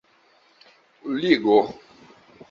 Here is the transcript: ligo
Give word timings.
ligo 1.19 1.59